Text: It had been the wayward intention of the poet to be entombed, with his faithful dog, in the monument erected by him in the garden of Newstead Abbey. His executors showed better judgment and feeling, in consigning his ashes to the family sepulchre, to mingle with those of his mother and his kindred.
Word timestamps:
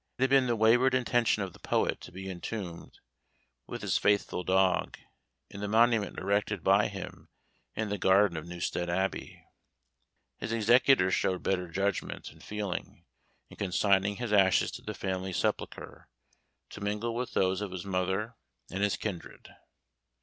It 0.17 0.21
had 0.23 0.29
been 0.31 0.47
the 0.47 0.55
wayward 0.55 0.95
intention 0.95 1.43
of 1.43 1.53
the 1.53 1.59
poet 1.59 2.01
to 2.01 2.11
be 2.11 2.27
entombed, 2.27 2.97
with 3.67 3.83
his 3.83 3.99
faithful 3.99 4.43
dog, 4.43 4.97
in 5.51 5.59
the 5.59 5.67
monument 5.67 6.17
erected 6.17 6.63
by 6.63 6.87
him 6.87 7.29
in 7.75 7.89
the 7.89 7.99
garden 7.99 8.35
of 8.35 8.47
Newstead 8.47 8.89
Abbey. 8.89 9.45
His 10.37 10.51
executors 10.53 11.13
showed 11.13 11.43
better 11.43 11.67
judgment 11.67 12.31
and 12.31 12.43
feeling, 12.43 13.05
in 13.51 13.57
consigning 13.57 14.15
his 14.15 14.33
ashes 14.33 14.71
to 14.71 14.81
the 14.81 14.95
family 14.95 15.33
sepulchre, 15.33 16.09
to 16.71 16.81
mingle 16.81 17.13
with 17.13 17.33
those 17.35 17.61
of 17.61 17.69
his 17.69 17.85
mother 17.85 18.35
and 18.71 18.81
his 18.81 18.97
kindred. 18.97 19.49